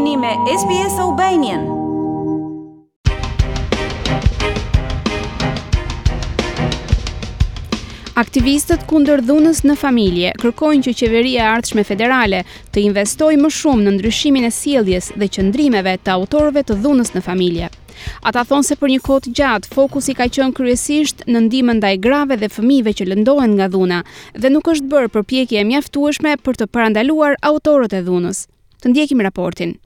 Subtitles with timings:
[0.00, 0.28] jeni me
[0.60, 1.60] SBS Aubanian.
[8.22, 12.42] Aktivistët kundër dhunës në familje kërkojnë që qeveria e ardhshme federale
[12.72, 17.24] të investojë më shumë në ndryshimin e sjelljes dhe qendrimeve të autorëve të dhunës në
[17.28, 17.68] familje.
[18.30, 21.94] Ata thonë se për një kohë të gjatë fokusi ka qenë kryesisht në ndihmën ndaj
[22.06, 24.00] grave dhe fëmijëve që lëndohen nga dhuna
[24.32, 28.46] dhe nuk është bërë përpjekje e mjaftueshme për të parandaluar autorët e dhunës.
[28.80, 29.76] Të ndjekim raportin.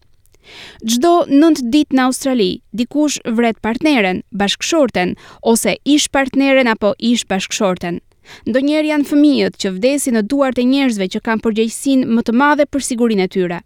[0.84, 8.00] Gjdo nëndë dit në Australi, dikush vret partneren, bashkëshorten, ose ish partneren apo ish bashkëshorten.
[8.48, 12.34] Ndo njerë janë fëmijët që vdesin në duart e njerëzve që kanë përgjegjësin më të
[12.40, 13.60] madhe për sigurin e tyre.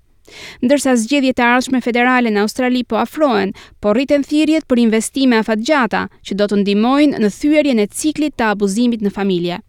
[0.63, 6.05] Ndërsa zgjedhjet e ardhshme federale në Australi po afrohen, po rriten thirrjet për investime afatgjata
[6.27, 9.63] që do të ndimojnë në thyerjen e ciklit të abuzimit në familje.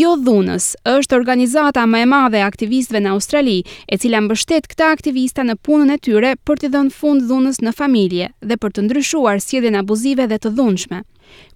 [0.00, 3.56] Jo dhunës është organizata më e madhe e aktivistëve në Australi,
[3.92, 7.74] e cila mbështet këta aktivista në punën e tyre për të dhënë fund dhunës në
[7.80, 11.02] familje dhe për të ndryshuar sjelljen abuzive dhe të dhunshme.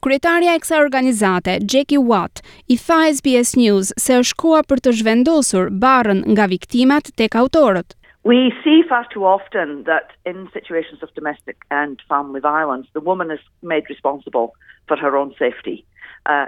[0.05, 2.41] Kryetaria e kësaj organizate, Jackie Watt,
[2.73, 7.95] i tha SBS News se është koha për të zhvendosur barrën nga viktimat tek autorët.
[8.29, 13.31] We see far too often that in situations of domestic and family violence, the woman
[13.31, 14.53] is made responsible
[14.89, 15.85] for her own safety.
[16.29, 16.45] Uh,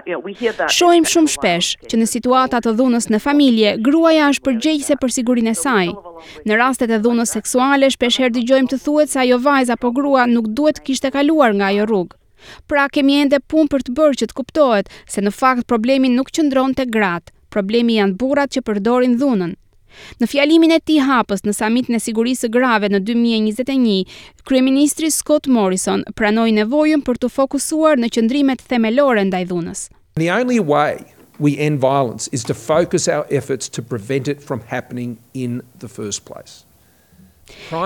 [0.77, 5.53] Shohim shumë shpesh që në situata të dhunës në familje, gruaja është përgjegjëse për sigurinë
[5.55, 5.87] e saj.
[6.45, 10.27] Në rastet e dhunës seksuale, shpesh herë dëgjojmë të thuhet se ajo vajzë apo grua
[10.35, 12.13] nuk duhet të kishte kaluar nga ajo rrugë.
[12.69, 16.29] Pra kemi ende punë për të bërë që të kuptohet se në fakt problemi nuk
[16.37, 17.33] qëndron te gratë.
[17.49, 19.57] Problemi janë burrat që përdorin dhunën.
[20.21, 24.09] Në fjalimin e tij hapës në samitin e sigurisë së grave në 2021,
[24.47, 29.87] kryeministri Scott Morrison pranoi nevojën për të fokusuar në qendrimet themelore ndaj dhunës.
[30.19, 31.03] The only way
[31.39, 35.87] we end violence is to focus our efforts to prevent it from happening in the
[35.97, 36.63] first place.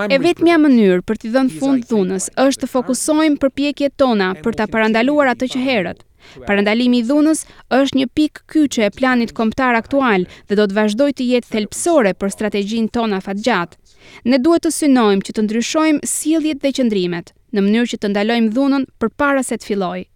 [0.06, 4.66] E vetëmja mënyrë për t'i dhënë fund dhunës është të fokusojmë përpjekjet tona për ta
[4.70, 6.04] parandaluar atë që herët.
[6.46, 11.16] Parandalimi i dhunës është një pikë kyçe e planit kombëtar aktual dhe do të vazhdojë
[11.18, 13.76] të jetë thelpsore për strategjinë tonë afatgjat.
[14.24, 18.52] Ne duhet të synojmë që të ndryshojmë sjelljet dhe qendrimet në mënyrë që të ndalojmë
[18.56, 20.06] dhunën përpara se të fillojë.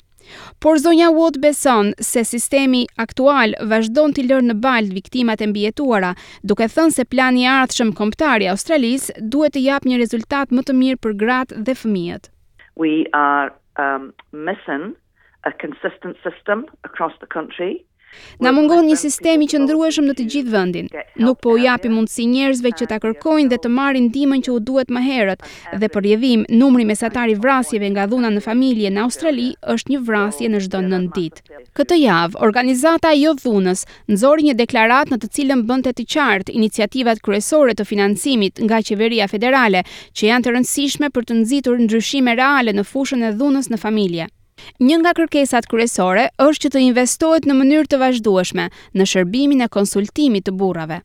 [0.63, 6.13] Por zonja Wood beson se sistemi aktual vazhdon të lërë në baltë viktimat e mbjetuara,
[6.47, 10.67] duke thënë se plani i ardhshëm kombëtar i Australisë duhet të japë një rezultat më
[10.69, 12.31] të mirë për gratë dhe fëmijët.
[12.77, 12.95] We
[13.25, 13.51] are
[13.81, 14.13] um
[14.47, 14.93] missing
[15.49, 17.85] a consistent system across the country.
[18.43, 20.89] Na mungon një sistem i qëndrueshëm në të gjithë vendin.
[21.23, 24.57] Nuk po u japi mundësi njerëzve që ta kërkojnë dhe të marrin ndihmën që u
[24.67, 25.45] duhet më herët.
[25.79, 29.45] Dhe për rjevim, numri mesatar i vrasjeve nga dhuna në familje në Australi
[29.77, 31.63] është një vrasje në çdo 9 ditë.
[31.79, 36.55] Këtë javë, organizata e jo dhunës nxori një deklaratë në të cilën bënte të qartë
[36.59, 39.87] iniciativat kryesore të financimit nga qeveria federale,
[40.19, 44.27] që janë të rëndësishme për të nxitur ndryshime reale në fushën e dhunës në familje.
[44.87, 48.67] Një nga kërkesat kryesore është që të investohet në mënyrë të vazhdueshme
[49.01, 51.01] në shërbimin e konsultimit të burrave.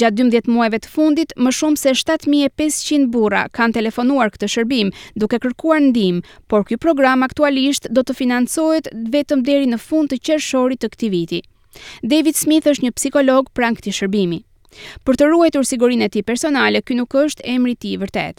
[0.00, 4.92] Gjatë 12 muajve të fundit, më shumë se 7500 burra kanë telefonuar këtë shërbim
[5.22, 10.22] duke kërkuar ndihmë, por ky program aktualisht do të financohet vetëm deri në fund të
[10.30, 11.42] qershorit të këtij viti.
[12.02, 14.40] David Smith është një psikolog pranë këtij shërbimi.
[15.08, 18.30] Për të ruajtur sigurinë e tij personale, ky nuk është emri i tij i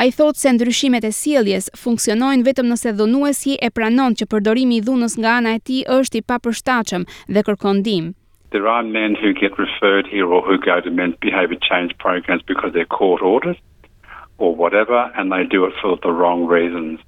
[0.00, 4.84] Ai thotë se ndryshimet e sjelljes funksionojnë vetëm nëse dhunuesi e pranon që përdorimi i
[4.86, 8.10] dhunës nga ana e tij është i papërshtatshëm dhe kërkon ndihmë.
[8.54, 10.90] There are men who get referred here or who go to
[11.28, 13.58] behavior change programs because they're court ordered
[14.38, 17.00] or whatever and they do it for the wrong reasons.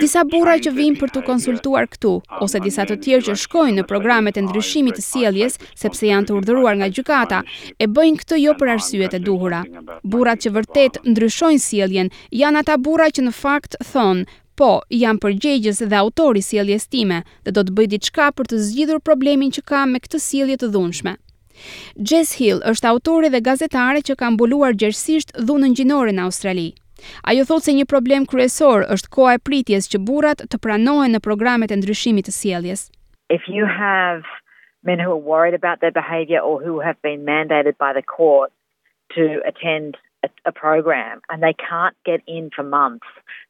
[0.00, 3.84] Disa burra që vinë për të konsultuar këtu, ose disa të tjerë që shkojnë në
[3.90, 7.42] programet e ndryshimit të sieljes, sepse janë të urdhëruar nga gjykata,
[7.76, 9.60] e bëjnë këtë jo për arsyet e duhura.
[10.02, 12.10] Burrat që vërtet ndryshojnë sieljen
[12.42, 14.24] janë ata burra që në fakt thonë,
[14.56, 14.70] po,
[15.02, 19.52] jam përgjegjës dhe autori sieljes time dhe do të bëj diçka për të zgjidhur problemin
[19.52, 21.16] që kam me këtë sielje të dhunshme.
[22.00, 26.70] Jess Hill është autori dhe gazetare që ka mbuluar gjerësisht dhunën gjinore në Australië.
[27.30, 31.22] Ajo thotë se një problem kryesor është koha e pritjes që burrat të pranohen në
[31.28, 32.86] programet e ndryshimit të sjelljes.
[33.38, 34.22] If you have
[34.86, 38.52] men who are worried about their behavior or who have been mandated by the court
[39.16, 43.06] to attend a, a program and they can't get in for months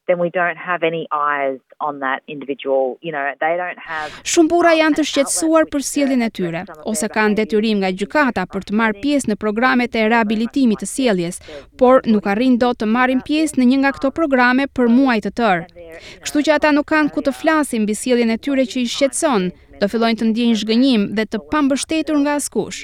[0.07, 4.51] then we don't have any eyes on that individual you know they don't have Shumë
[4.51, 8.77] burra janë të shqetësuar për sjelljen e tyre ose kanë detyrim nga gjykata për të
[8.81, 11.39] marrë pjesë në programet e riabilitimit të sjelljes
[11.81, 15.33] por nuk arrin dot të marrin pjesë në një nga këto programe për muaj të
[15.41, 15.87] tërë
[16.25, 19.51] kështu që ata nuk kanë ku të flasin mbi sjelljen e tyre që i shqetëson
[19.81, 22.79] do fillojnë të ndjenjë shgënjim dhe të pambështetur nga askush.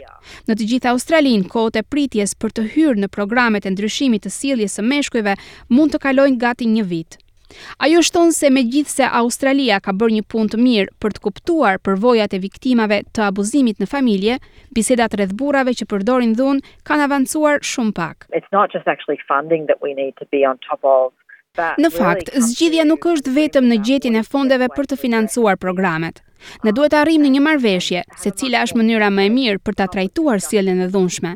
[0.50, 4.78] Në të gjithë Australin, kote pritjes për të hyrë në programet e ndryshimit të siljes
[4.78, 5.36] së meshkujve
[5.74, 7.20] mund të kalojnë gati një vit.
[7.86, 11.22] Ajo shtonë se me gjithë se Australia ka bërë një pun të mirë për të
[11.26, 14.40] kuptuar përvojat e viktimave të abuzimit në familje,
[14.74, 18.26] bisedat redhburave që përdorin dhunë kanë avancuar shumë pak.
[21.78, 26.24] Në fakt, zgjidhja nuk është vetëm në gjetin e fondeve për të financuar programet.
[26.64, 29.78] Ne duhet të arrijmë në një marrëveshje se cila është mënyra më e mirë për
[29.80, 31.36] ta trajtuar sjelljen e dhunshme.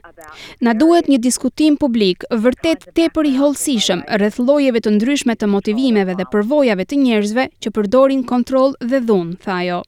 [0.67, 6.17] Na duhet një diskutim publik vërtet tepër i hollësishëm rreth llojeve të ndryshme të motivimeve
[6.19, 9.81] dhe përvojave të njerëzve që përdorin kontroll dhe dhunë, tha ajo.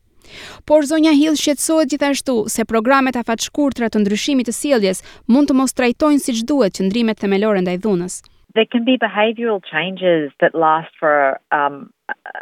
[0.70, 5.74] Por zonja Hill shqetësohet gjithashtu se programet afatshkurtra të ndryshimit të sjelljes mund të mos
[5.74, 8.20] trajtojnë siç duhet qëndrimet themelore ndaj dhunës.
[8.58, 11.90] There can be behavioral changes that last for um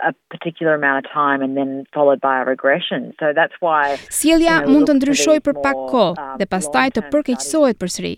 [0.09, 3.13] a particular amount of time and then followed by a regression.
[3.19, 3.83] So that's why
[4.19, 8.13] Celia mund të ndryshojë për pak kohë um, dhe pastaj të përkeqësohet përsëri.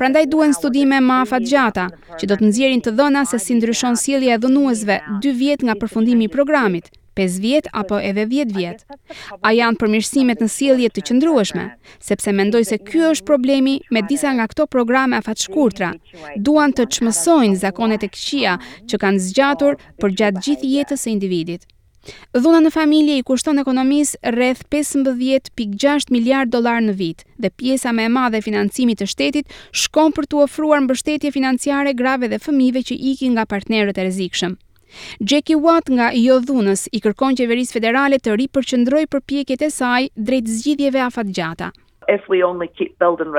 [0.00, 4.38] Prandaj duhen studime më afatgjata që do të nxjerrin të dhëna se si ndryshon sjellja
[4.38, 6.90] e dhonuesve 2 vjet nga përfundimi i programit.
[7.18, 8.84] 5 vjet apo edhe 10 vjet.
[9.42, 11.64] A janë përmirësimet në sjellje të qëndrueshme,
[11.98, 15.90] sepse mendoj se ky është problemi me disa nga këto programe afatshkurtra.
[16.38, 18.54] Duan të çmësojnë zakonet e këqija
[18.88, 21.66] që kanë zgjatur për gjatë gjithë jetës së individit.
[22.32, 28.06] Dhuna në familje i kushton ekonomisë rreth 15.6 miliard dollar në vit dhe pjesa më
[28.06, 32.84] e madhe e financimit të shtetit shkon për të ofruar mbështetje financiare grave dhe fëmijëve
[32.90, 34.56] që ikin nga partnerët e rrezikshëm.
[35.28, 40.50] Jackie Watt nga Jo Dhunës i kërkon qeverisë federale të ripërqendroj përpjekjet e saj drejt
[40.54, 41.72] zgjidhjeve afatgjata.
[42.08, 43.34] If we only keep building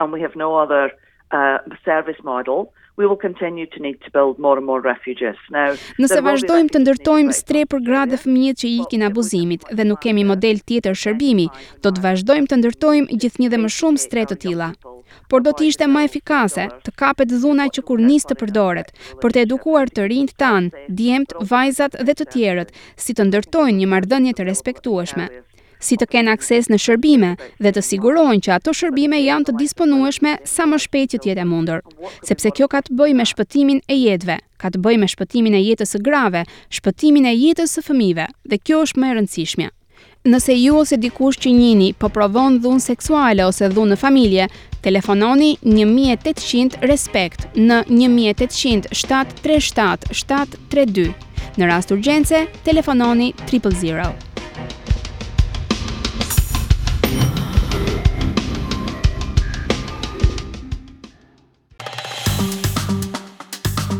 [0.00, 0.92] and we have no other
[1.32, 2.58] uh, service model,
[2.98, 4.82] we will continue to need to build more and more
[5.50, 5.72] Now,
[6.02, 7.32] nëse vazhdojmë të ndërtojmë
[7.72, 11.48] për gradë fëmijët që ikin abuzimit dhe nuk kemi model tjetër shërbimi,
[11.84, 14.72] do të vazhdojmë të ndërtojmë gjithnjë dhe më shumë stre të tilla
[15.28, 19.34] por do të ishte më efikase të kapet dhuna që kur nis të përdoret për
[19.34, 24.36] të edukuar të rinjt tan, djemt, vajzat dhe të tjerët si të ndërtojnë një marrëdhënie
[24.36, 25.28] të respektueshme
[25.80, 27.28] si të kenë akses në shërbime
[27.62, 31.46] dhe të sigurojnë që ato shërbime janë të disponueshme sa më shpejt që tjetë e
[31.46, 31.84] mundur,
[32.26, 35.62] sepse kjo ka të bëj me shpëtimin e jetëve, ka të bëj me shpëtimin e
[35.62, 36.42] jetës së grave,
[36.80, 39.70] shpëtimin e jetës së fëmive, dhe kjo është më e rëndësishmja.
[40.28, 44.48] Nëse ju ose dikush që njini po provon dhunë seksuale ose dhunë në familje,
[44.84, 51.10] Telefononi 1800 Respekt në 1800 737 732.
[51.58, 54.14] Në rast urgjence, telefononi 000.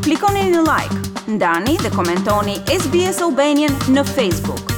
[0.09, 1.03] Klikoni në like,
[1.35, 4.78] ndani dhe komentoni SBS Albanian në Facebook.